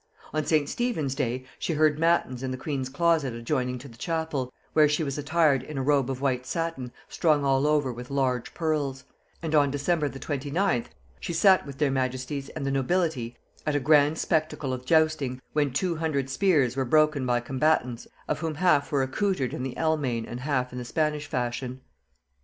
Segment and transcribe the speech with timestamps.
[0.33, 0.67] On St.
[0.67, 5.03] Stephen's day she heard mattins in the queen's closet adjoining to the chapel, where she
[5.03, 9.03] was attired in a robe of white satin, strung all over with large pearls;
[9.43, 10.87] and on December the 29th
[11.19, 15.71] she sat with their majesties and the nobility at a grand spectacle of justing, when
[15.71, 20.25] two hundred spears were broken by combatants of whom half were accoutered in the Almaine
[20.27, 21.79] and half in the Spanish fashion.